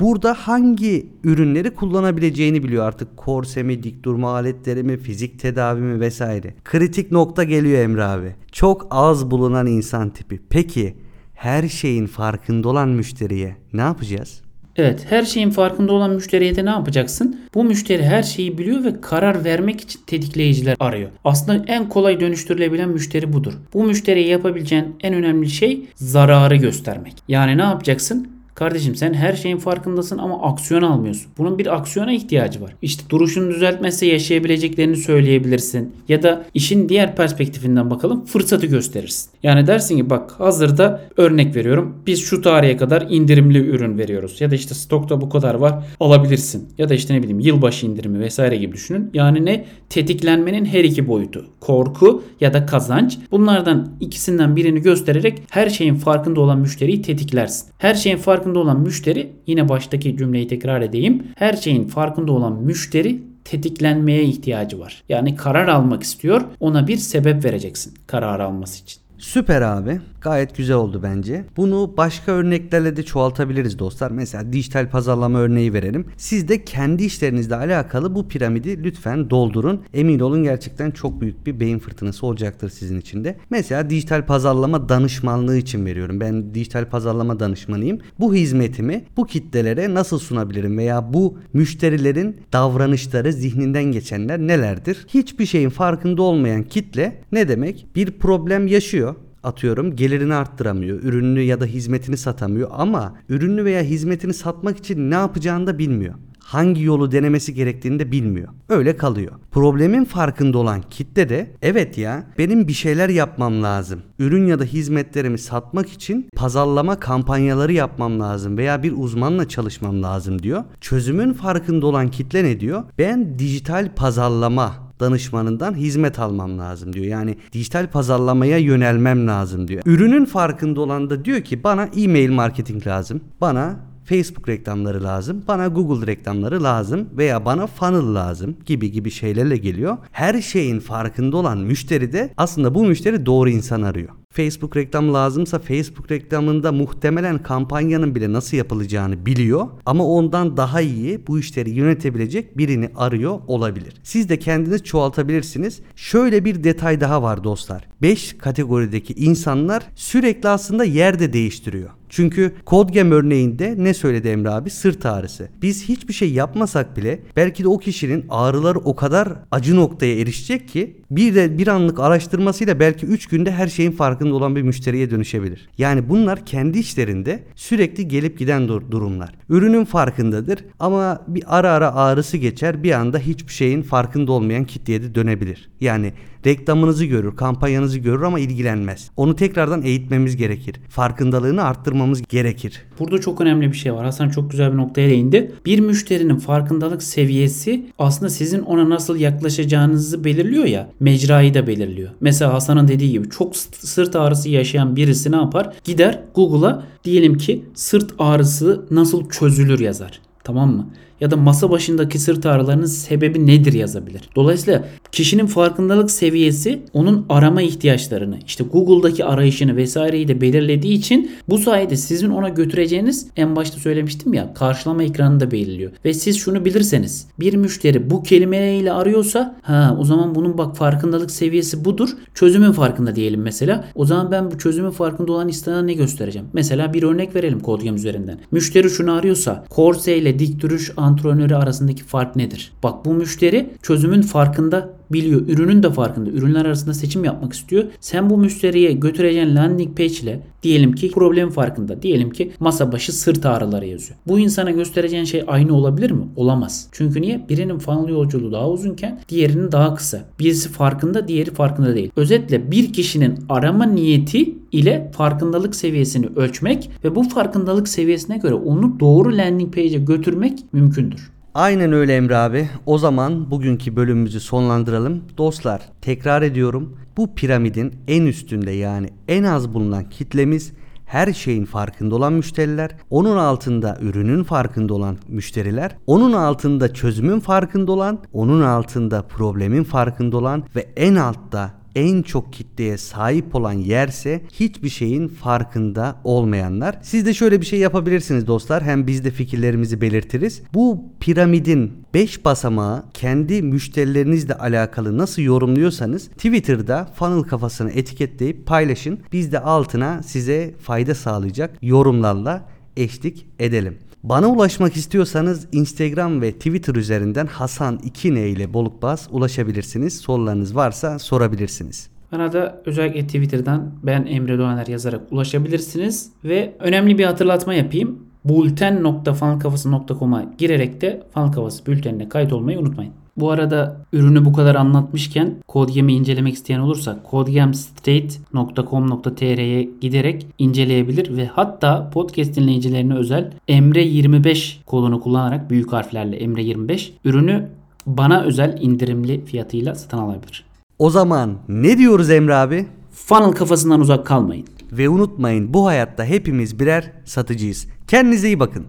burada 0.00 0.34
hangi 0.34 1.06
ürünleri 1.24 1.70
kullanabileceğini 1.74 2.62
biliyor 2.62 2.84
artık 2.84 3.16
korse 3.16 3.62
mi, 3.62 3.82
dik 3.82 4.02
durma 4.02 4.34
aletleri 4.34 4.82
mi, 4.82 4.96
fizik 4.96 5.38
tedavi 5.38 5.80
mi 5.80 6.00
vesaire. 6.00 6.54
Kritik 6.64 7.12
nokta 7.12 7.44
geliyor 7.44 7.78
Emre 7.78 8.04
abi. 8.04 8.34
Çok 8.52 8.86
az 8.90 9.30
bulunan 9.30 9.66
insan 9.66 10.10
tipi. 10.10 10.40
Peki 10.50 10.96
her 11.34 11.68
şeyin 11.68 12.06
farkında 12.06 12.68
olan 12.68 12.88
müşteriye 12.88 13.56
ne 13.72 13.80
yapacağız? 13.80 14.41
Evet, 14.76 15.06
her 15.10 15.22
şeyin 15.22 15.50
farkında 15.50 15.92
olan 15.92 16.10
müşteriye 16.10 16.56
de 16.56 16.64
ne 16.64 16.70
yapacaksın? 16.70 17.40
Bu 17.54 17.64
müşteri 17.64 18.02
her 18.02 18.22
şeyi 18.22 18.58
biliyor 18.58 18.84
ve 18.84 19.00
karar 19.00 19.44
vermek 19.44 19.80
için 19.80 20.00
tetikleyiciler 20.06 20.76
arıyor. 20.80 21.10
Aslında 21.24 21.64
en 21.66 21.88
kolay 21.88 22.20
dönüştürülebilen 22.20 22.88
müşteri 22.88 23.32
budur. 23.32 23.52
Bu 23.74 23.84
müşteriye 23.84 24.28
yapabileceğin 24.28 24.96
en 25.02 25.14
önemli 25.14 25.50
şey 25.50 25.86
zararı 25.94 26.56
göstermek. 26.56 27.14
Yani 27.28 27.58
ne 27.58 27.62
yapacaksın? 27.62 28.41
Kardeşim 28.54 28.96
sen 28.96 29.14
her 29.14 29.32
şeyin 29.32 29.56
farkındasın 29.56 30.18
ama 30.18 30.42
aksiyon 30.42 30.82
almıyorsun. 30.82 31.32
Bunun 31.38 31.58
bir 31.58 31.76
aksiyona 31.76 32.12
ihtiyacı 32.12 32.62
var. 32.62 32.74
İşte 32.82 33.04
duruşunu 33.10 33.50
düzeltmezse 33.50 34.06
yaşayabileceklerini 34.06 34.96
söyleyebilirsin. 34.96 35.92
Ya 36.08 36.22
da 36.22 36.44
işin 36.54 36.88
diğer 36.88 37.16
perspektifinden 37.16 37.90
bakalım 37.90 38.24
fırsatı 38.24 38.66
gösterirsin. 38.66 39.30
Yani 39.42 39.66
dersin 39.66 39.96
ki 39.96 40.10
bak 40.10 40.30
hazırda 40.30 41.00
örnek 41.16 41.56
veriyorum. 41.56 41.96
Biz 42.06 42.20
şu 42.24 42.42
tarihe 42.42 42.76
kadar 42.76 43.06
indirimli 43.10 43.58
ürün 43.58 43.98
veriyoruz. 43.98 44.40
Ya 44.40 44.50
da 44.50 44.54
işte 44.54 44.74
stokta 44.74 45.20
bu 45.20 45.28
kadar 45.28 45.54
var 45.54 45.84
alabilirsin. 46.00 46.68
Ya 46.78 46.88
da 46.88 46.94
işte 46.94 47.14
ne 47.14 47.22
bileyim 47.22 47.40
yılbaşı 47.40 47.86
indirimi 47.86 48.20
vesaire 48.20 48.56
gibi 48.56 48.72
düşünün. 48.72 49.10
Yani 49.14 49.44
ne? 49.44 49.64
Tetiklenmenin 49.88 50.64
her 50.64 50.84
iki 50.84 51.08
boyutu. 51.08 51.46
Korku 51.60 52.22
ya 52.40 52.54
da 52.54 52.66
kazanç. 52.66 53.18
Bunlardan 53.30 53.88
ikisinden 54.00 54.56
birini 54.56 54.80
göstererek 54.80 55.42
her 55.50 55.70
şeyin 55.70 55.94
farkında 55.94 56.40
olan 56.40 56.58
müşteriyi 56.58 57.02
tetiklersin. 57.02 57.68
Her 57.78 57.94
şeyin 57.94 58.16
farkında 58.16 58.41
olan 58.58 58.80
müşteri 58.80 59.32
yine 59.46 59.68
baştaki 59.68 60.16
cümleyi 60.16 60.48
tekrar 60.48 60.80
edeyim. 60.80 61.22
Her 61.36 61.52
şeyin 61.52 61.84
farkında 61.88 62.32
olan 62.32 62.52
müşteri 62.62 63.22
tetiklenmeye 63.44 64.24
ihtiyacı 64.24 64.80
var. 64.80 65.02
Yani 65.08 65.36
karar 65.36 65.68
almak 65.68 66.02
istiyor. 66.02 66.42
Ona 66.60 66.88
bir 66.88 66.96
sebep 66.96 67.44
vereceksin 67.44 67.94
karar 68.06 68.40
alması 68.40 68.82
için. 68.82 69.01
Süper 69.22 69.62
abi. 69.62 70.00
Gayet 70.20 70.56
güzel 70.56 70.76
oldu 70.76 71.00
bence. 71.02 71.44
Bunu 71.56 71.94
başka 71.96 72.32
örneklerle 72.32 72.96
de 72.96 73.02
çoğaltabiliriz 73.02 73.78
dostlar. 73.78 74.10
Mesela 74.10 74.52
dijital 74.52 74.90
pazarlama 74.90 75.38
örneği 75.38 75.72
verelim. 75.72 76.06
Siz 76.16 76.48
de 76.48 76.64
kendi 76.64 77.04
işlerinizle 77.04 77.56
alakalı 77.56 78.14
bu 78.14 78.28
piramidi 78.28 78.84
lütfen 78.84 79.30
doldurun. 79.30 79.82
Emin 79.94 80.20
olun 80.20 80.42
gerçekten 80.42 80.90
çok 80.90 81.20
büyük 81.20 81.46
bir 81.46 81.60
beyin 81.60 81.78
fırtınası 81.78 82.26
olacaktır 82.26 82.70
sizin 82.70 83.00
için 83.00 83.24
de. 83.24 83.36
Mesela 83.50 83.90
dijital 83.90 84.26
pazarlama 84.26 84.88
danışmanlığı 84.88 85.56
için 85.56 85.86
veriyorum. 85.86 86.20
Ben 86.20 86.54
dijital 86.54 86.84
pazarlama 86.84 87.40
danışmanıyım. 87.40 87.98
Bu 88.20 88.34
hizmetimi 88.34 89.04
bu 89.16 89.26
kitlelere 89.26 89.94
nasıl 89.94 90.18
sunabilirim 90.18 90.78
veya 90.78 91.12
bu 91.12 91.38
müşterilerin 91.52 92.36
davranışları 92.52 93.32
zihninden 93.32 93.84
geçenler 93.84 94.38
nelerdir? 94.38 95.06
Hiçbir 95.08 95.46
şeyin 95.46 95.70
farkında 95.70 96.22
olmayan 96.22 96.62
kitle 96.62 97.22
ne 97.32 97.48
demek? 97.48 97.86
Bir 97.96 98.10
problem 98.10 98.66
yaşıyor 98.66 99.11
atıyorum 99.42 99.96
gelirini 99.96 100.34
arttıramıyor, 100.34 101.02
ürününü 101.02 101.40
ya 101.40 101.60
da 101.60 101.64
hizmetini 101.64 102.16
satamıyor 102.16 102.70
ama 102.72 103.14
ürünü 103.28 103.64
veya 103.64 103.82
hizmetini 103.82 104.34
satmak 104.34 104.78
için 104.78 105.10
ne 105.10 105.14
yapacağını 105.14 105.66
da 105.66 105.78
bilmiyor. 105.78 106.14
Hangi 106.42 106.82
yolu 106.82 107.12
denemesi 107.12 107.54
gerektiğini 107.54 107.98
de 107.98 108.12
bilmiyor. 108.12 108.48
Öyle 108.68 108.96
kalıyor. 108.96 109.32
Problemin 109.50 110.04
farkında 110.04 110.58
olan 110.58 110.82
kitle 110.90 111.28
de 111.28 111.50
evet 111.62 111.98
ya 111.98 112.26
benim 112.38 112.68
bir 112.68 112.72
şeyler 112.72 113.08
yapmam 113.08 113.62
lazım. 113.62 114.02
Ürün 114.18 114.46
ya 114.46 114.58
da 114.58 114.64
hizmetlerimi 114.64 115.38
satmak 115.38 115.88
için 115.92 116.28
pazarlama 116.36 117.00
kampanyaları 117.00 117.72
yapmam 117.72 118.20
lazım 118.20 118.56
veya 118.56 118.82
bir 118.82 118.92
uzmanla 118.96 119.48
çalışmam 119.48 120.02
lazım 120.02 120.42
diyor. 120.42 120.64
Çözümün 120.80 121.32
farkında 121.32 121.86
olan 121.86 122.08
kitle 122.10 122.44
ne 122.44 122.60
diyor? 122.60 122.84
Ben 122.98 123.38
dijital 123.38 123.94
pazarlama 123.94 124.74
danışmanından 125.00 125.74
hizmet 125.74 126.18
almam 126.18 126.58
lazım 126.58 126.92
diyor. 126.92 127.06
Yani 127.06 127.36
dijital 127.52 127.90
pazarlamaya 127.90 128.58
yönelmem 128.58 129.26
lazım 129.28 129.68
diyor. 129.68 129.82
Ürünün 129.86 130.24
farkında 130.24 130.80
olan 130.80 131.10
da 131.10 131.24
diyor 131.24 131.40
ki 131.40 131.64
bana 131.64 131.88
e-mail 131.96 132.30
marketing 132.30 132.86
lazım. 132.86 133.20
Bana 133.40 133.76
Facebook 134.04 134.48
reklamları 134.48 135.02
lazım, 135.02 135.44
bana 135.48 135.68
Google 135.68 136.06
reklamları 136.06 136.62
lazım 136.62 137.08
veya 137.16 137.44
bana 137.44 137.66
funnel 137.66 138.14
lazım 138.14 138.56
gibi 138.66 138.90
gibi 138.90 139.10
şeylerle 139.10 139.56
geliyor. 139.56 139.98
Her 140.10 140.42
şeyin 140.42 140.80
farkında 140.80 141.36
olan 141.36 141.58
müşteri 141.58 142.12
de 142.12 142.30
aslında 142.36 142.74
bu 142.74 142.84
müşteri 142.84 143.26
doğru 143.26 143.50
insan 143.50 143.82
arıyor. 143.82 144.21
Facebook 144.32 144.76
reklam 144.76 145.14
lazımsa 145.14 145.58
Facebook 145.58 146.10
reklamında 146.10 146.72
muhtemelen 146.72 147.42
kampanyanın 147.42 148.14
bile 148.14 148.32
nasıl 148.32 148.56
yapılacağını 148.56 149.26
biliyor 149.26 149.68
ama 149.86 150.06
ondan 150.06 150.56
daha 150.56 150.80
iyi 150.80 151.26
bu 151.26 151.38
işleri 151.38 151.70
yönetebilecek 151.70 152.58
birini 152.58 152.90
arıyor 152.96 153.38
olabilir. 153.46 153.94
Siz 154.02 154.28
de 154.28 154.38
kendiniz 154.38 154.84
çoğaltabilirsiniz. 154.84 155.80
Şöyle 155.96 156.44
bir 156.44 156.64
detay 156.64 157.00
daha 157.00 157.22
var 157.22 157.44
dostlar. 157.44 157.88
5 158.02 158.36
kategorideki 158.38 159.14
insanlar 159.14 159.82
sürekli 159.94 160.48
aslında 160.48 160.84
yer 160.84 161.18
de 161.18 161.32
değiştiriyor. 161.32 161.90
Çünkü 162.12 162.52
Codegem 162.66 163.12
örneğinde 163.12 163.74
ne 163.78 163.94
söyledi 163.94 164.28
Emre 164.28 164.50
abi? 164.50 164.70
Sırt 164.70 165.06
ağrısı. 165.06 165.48
Biz 165.62 165.88
hiçbir 165.88 166.12
şey 166.14 166.32
yapmasak 166.32 166.96
bile 166.96 167.20
belki 167.36 167.64
de 167.64 167.68
o 167.68 167.78
kişinin 167.78 168.24
ağrıları 168.28 168.78
o 168.78 168.96
kadar 168.96 169.28
acı 169.50 169.76
noktaya 169.76 170.20
erişecek 170.20 170.68
ki 170.68 170.96
bir 171.10 171.34
de 171.34 171.58
bir 171.58 171.66
anlık 171.66 172.00
araştırmasıyla 172.00 172.80
belki 172.80 173.06
3 173.06 173.26
günde 173.26 173.52
her 173.52 173.68
şeyin 173.68 173.92
farkında 173.92 174.34
olan 174.34 174.56
bir 174.56 174.62
müşteriye 174.62 175.10
dönüşebilir. 175.10 175.68
Yani 175.78 176.08
bunlar 176.08 176.46
kendi 176.46 176.78
işlerinde 176.78 177.42
sürekli 177.54 178.08
gelip 178.08 178.38
giden 178.38 178.68
dur- 178.68 178.90
durumlar. 178.90 179.34
Ürünün 179.48 179.84
farkındadır 179.84 180.64
ama 180.80 181.22
bir 181.28 181.44
ara 181.46 181.70
ara 181.70 181.94
ağrısı 181.94 182.36
geçer 182.36 182.82
bir 182.82 182.92
anda 182.92 183.18
hiçbir 183.18 183.52
şeyin 183.52 183.82
farkında 183.82 184.32
olmayan 184.32 184.64
kitleye 184.64 185.02
de 185.02 185.14
dönebilir. 185.14 185.70
Yani 185.80 186.12
reklamınızı 186.46 187.04
görür, 187.04 187.36
kampanyanızı 187.36 187.98
görür 187.98 188.22
ama 188.22 188.40
ilgilenmez. 188.40 189.10
Onu 189.16 189.36
tekrardan 189.36 189.82
eğitmemiz 189.82 190.36
gerekir. 190.36 190.76
Farkındalığını 190.88 191.62
arttırmamız 191.62 192.22
gerekir. 192.22 192.82
Burada 192.98 193.20
çok 193.20 193.40
önemli 193.40 193.72
bir 193.72 193.76
şey 193.76 193.94
var. 193.94 194.04
Hasan 194.04 194.28
çok 194.28 194.50
güzel 194.50 194.72
bir 194.72 194.76
noktaya 194.76 195.08
değindi. 195.08 195.52
Bir 195.66 195.78
müşterinin 195.78 196.36
farkındalık 196.36 197.02
seviyesi 197.02 197.86
aslında 197.98 198.30
sizin 198.30 198.60
ona 198.60 198.90
nasıl 198.90 199.16
yaklaşacağınızı 199.16 200.24
belirliyor 200.24 200.64
ya. 200.64 200.88
Mecrayı 201.00 201.54
da 201.54 201.66
belirliyor. 201.66 202.10
Mesela 202.20 202.52
Hasan'ın 202.52 202.88
dediği 202.88 203.12
gibi 203.12 203.30
çok 203.30 203.56
sırt 203.56 204.16
ağrısı 204.16 204.48
yaşayan 204.48 204.96
birisi 204.96 205.32
ne 205.32 205.36
yapar? 205.36 205.72
Gider 205.84 206.20
Google'a 206.34 206.82
diyelim 207.04 207.38
ki 207.38 207.64
sırt 207.74 208.14
ağrısı 208.18 208.86
nasıl 208.90 209.28
çözülür 209.28 209.80
yazar. 209.80 210.20
Tamam 210.44 210.76
mı? 210.76 210.86
Ya 211.22 211.30
da 211.30 211.36
masa 211.36 211.70
başındaki 211.70 212.18
sırt 212.18 212.46
ağrılarının 212.46 212.86
sebebi 212.86 213.46
nedir 213.46 213.72
yazabilir. 213.72 214.20
Dolayısıyla 214.36 214.84
kişinin 215.12 215.46
farkındalık 215.46 216.10
seviyesi 216.10 216.82
onun 216.92 217.26
arama 217.28 217.62
ihtiyaçlarını, 217.62 218.38
işte 218.46 218.64
Google'daki 218.64 219.24
arayışını 219.24 219.76
vesaireyi 219.76 220.28
de 220.28 220.40
belirlediği 220.40 220.94
için 220.94 221.30
bu 221.48 221.58
sayede 221.58 221.96
sizin 221.96 222.30
ona 222.30 222.48
götüreceğiniz 222.48 223.26
en 223.36 223.56
başta 223.56 223.80
söylemiştim 223.80 224.34
ya 224.34 224.54
karşılama 224.54 225.02
ekranını 225.02 225.40
da 225.40 225.50
belirliyor. 225.50 225.92
Ve 226.04 226.14
siz 226.14 226.38
şunu 226.38 226.64
bilirseniz 226.64 227.26
bir 227.40 227.54
müşteri 227.54 228.10
bu 228.10 228.22
kelimeyle 228.22 228.92
arıyorsa 228.92 229.56
ha 229.62 229.96
o 230.00 230.04
zaman 230.04 230.34
bunun 230.34 230.58
bak 230.58 230.76
farkındalık 230.76 231.30
seviyesi 231.30 231.84
budur. 231.84 232.08
Çözümün 232.34 232.72
farkında 232.72 233.16
diyelim 233.16 233.42
mesela. 233.42 233.84
O 233.94 234.04
zaman 234.04 234.30
ben 234.30 234.50
bu 234.50 234.58
çözümün 234.58 234.90
farkında 234.90 235.32
olan 235.32 235.48
insana 235.48 235.82
ne 235.82 235.92
göstereceğim? 235.92 236.48
Mesela 236.52 236.94
bir 236.94 237.02
örnek 237.02 237.34
verelim 237.34 237.60
Codegem 237.64 237.96
üzerinden. 237.96 238.38
Müşteri 238.50 238.90
şunu 238.90 239.12
arıyorsa 239.12 239.64
Corse 239.74 240.16
ile 240.18 240.38
dik 240.38 240.62
duruş 240.62 240.92
antrenörü 241.12 241.54
arasındaki 241.54 242.04
fark 242.04 242.36
nedir? 242.36 242.72
Bak 242.82 243.04
bu 243.04 243.14
müşteri 243.14 243.70
çözümün 243.82 244.22
farkında 244.22 244.88
biliyor. 245.12 245.48
Ürünün 245.48 245.82
de 245.82 245.90
farkında. 245.90 246.30
Ürünler 246.30 246.64
arasında 246.64 246.94
seçim 246.94 247.24
yapmak 247.24 247.52
istiyor. 247.52 247.84
Sen 248.00 248.30
bu 248.30 248.38
müşteriye 248.38 248.92
götüreceğin 248.92 249.56
landing 249.56 249.96
page 249.96 250.14
ile 250.14 250.40
diyelim 250.62 250.92
ki 250.92 251.10
problem 251.10 251.50
farkında. 251.50 252.02
Diyelim 252.02 252.30
ki 252.30 252.52
masa 252.60 252.92
başı 252.92 253.12
sırt 253.12 253.46
ağrıları 253.46 253.86
yazıyor. 253.86 254.18
Bu 254.26 254.38
insana 254.38 254.70
göstereceğin 254.70 255.24
şey 255.24 255.44
aynı 255.46 255.74
olabilir 255.74 256.10
mi? 256.10 256.24
Olamaz. 256.36 256.88
Çünkü 256.92 257.22
niye? 257.22 257.46
Birinin 257.48 257.78
funnel 257.78 258.08
yolculuğu 258.08 258.52
daha 258.52 258.70
uzunken 258.70 259.20
diğerinin 259.28 259.72
daha 259.72 259.94
kısa. 259.94 260.24
Birisi 260.38 260.68
farkında, 260.68 261.28
diğeri 261.28 261.50
farkında 261.50 261.94
değil. 261.94 262.10
Özetle 262.16 262.70
bir 262.70 262.92
kişinin 262.92 263.38
arama 263.48 263.86
niyeti 263.86 264.54
ile 264.72 265.10
farkındalık 265.16 265.74
seviyesini 265.74 266.26
ölçmek 266.36 266.90
ve 267.04 267.14
bu 267.14 267.22
farkındalık 267.22 267.88
seviyesine 267.88 268.38
göre 268.38 268.54
onu 268.54 269.00
doğru 269.00 269.36
landing 269.36 269.74
page'e 269.74 269.98
götürmek 269.98 270.58
mümkündür. 270.72 271.30
Aynen 271.54 271.92
öyle 271.92 272.16
Emre 272.16 272.36
abi. 272.36 272.68
O 272.86 272.98
zaman 272.98 273.50
bugünkü 273.50 273.96
bölümümüzü 273.96 274.40
sonlandıralım. 274.40 275.22
Dostlar 275.38 275.82
tekrar 276.00 276.42
ediyorum. 276.42 276.96
Bu 277.16 277.34
piramidin 277.34 277.94
en 278.08 278.22
üstünde 278.22 278.70
yani 278.70 279.08
en 279.28 279.44
az 279.44 279.74
bulunan 279.74 280.04
kitlemiz 280.10 280.72
her 281.04 281.32
şeyin 281.32 281.64
farkında 281.64 282.14
olan 282.14 282.32
müşteriler, 282.32 282.90
onun 283.10 283.36
altında 283.36 283.98
ürünün 284.00 284.44
farkında 284.44 284.94
olan 284.94 285.16
müşteriler, 285.28 285.96
onun 286.06 286.32
altında 286.32 286.94
çözümün 286.94 287.40
farkında 287.40 287.92
olan, 287.92 288.18
onun 288.32 288.62
altında 288.62 289.22
problemin 289.22 289.84
farkında 289.84 290.36
olan 290.36 290.64
ve 290.76 290.88
en 290.96 291.14
altta 291.14 291.81
en 291.94 292.22
çok 292.22 292.52
kitleye 292.52 292.98
sahip 292.98 293.54
olan 293.54 293.72
yerse 293.72 294.42
hiçbir 294.52 294.88
şeyin 294.88 295.28
farkında 295.28 296.16
olmayanlar. 296.24 296.98
Siz 297.02 297.26
de 297.26 297.34
şöyle 297.34 297.60
bir 297.60 297.66
şey 297.66 297.78
yapabilirsiniz 297.78 298.46
dostlar. 298.46 298.82
Hem 298.82 299.06
biz 299.06 299.24
de 299.24 299.30
fikirlerimizi 299.30 300.00
belirtiriz. 300.00 300.62
Bu 300.74 301.04
piramidin 301.20 301.92
5 302.14 302.44
basamağı 302.44 303.04
kendi 303.14 303.62
müşterilerinizle 303.62 304.54
alakalı 304.54 305.18
nasıl 305.18 305.42
yorumluyorsanız 305.42 306.28
Twitter'da 306.28 307.08
funnel 307.14 307.42
kafasını 307.42 307.90
etiketleyip 307.90 308.66
paylaşın. 308.66 309.20
Biz 309.32 309.52
de 309.52 309.60
altına 309.60 310.22
size 310.22 310.74
fayda 310.80 311.14
sağlayacak 311.14 311.78
yorumlarla 311.82 312.68
eşlik 312.96 313.46
edelim. 313.58 313.98
Bana 314.22 314.46
ulaşmak 314.46 314.96
istiyorsanız 314.96 315.68
Instagram 315.72 316.42
ve 316.42 316.52
Twitter 316.52 316.94
üzerinden 316.94 317.46
Hasan 317.46 317.98
2 318.04 318.28
ile 318.28 318.74
Bolukbaz 318.74 319.28
ulaşabilirsiniz. 319.30 320.20
Sorularınız 320.20 320.76
varsa 320.76 321.18
sorabilirsiniz. 321.18 322.10
Bana 322.32 322.52
da 322.52 322.82
özellikle 322.86 323.26
Twitter'dan 323.26 323.90
ben 324.02 324.26
Emre 324.26 324.58
Doğaner 324.58 324.86
yazarak 324.86 325.20
ulaşabilirsiniz. 325.30 326.30
Ve 326.44 326.76
önemli 326.78 327.18
bir 327.18 327.24
hatırlatma 327.24 327.74
yapayım. 327.74 328.18
Bulten.fanalkafası.com'a 328.44 330.44
girerek 330.58 331.00
de 331.00 331.22
Fanal 331.34 331.52
Kafası 331.52 331.86
bültenine 331.86 332.28
kayıt 332.28 332.52
olmayı 332.52 332.78
unutmayın. 332.78 333.12
Bu 333.36 333.50
arada 333.50 333.96
ürünü 334.12 334.44
bu 334.44 334.52
kadar 334.52 334.74
anlatmışken 334.74 335.54
CodeGam'i 335.68 336.14
incelemek 336.14 336.54
isteyen 336.54 336.78
olursa 336.78 337.18
codegamstate.com.tr'ye 337.30 339.90
giderek 340.00 340.46
inceleyebilir 340.58 341.36
ve 341.36 341.46
hatta 341.46 342.10
podcast 342.10 342.56
dinleyicilerine 342.56 343.14
özel 343.14 343.52
Emre 343.68 344.02
25 344.02 344.80
kodunu 344.86 345.20
kullanarak 345.20 345.70
büyük 345.70 345.92
harflerle 345.92 346.36
Emre 346.36 346.62
25 346.62 347.12
ürünü 347.24 347.68
bana 348.06 348.42
özel 348.42 348.82
indirimli 348.82 349.44
fiyatıyla 349.44 349.94
satın 349.94 350.18
alabilir. 350.18 350.64
O 350.98 351.10
zaman 351.10 351.54
ne 351.68 351.98
diyoruz 351.98 352.30
Emre 352.30 352.54
abi? 352.54 352.86
Funnel 353.12 353.52
kafasından 353.52 354.00
uzak 354.00 354.26
kalmayın. 354.26 354.66
Ve 354.92 355.08
unutmayın 355.08 355.74
bu 355.74 355.86
hayatta 355.86 356.24
hepimiz 356.24 356.80
birer 356.80 357.10
satıcıyız. 357.24 357.86
Kendinize 358.08 358.46
iyi 358.46 358.60
bakın. 358.60 358.86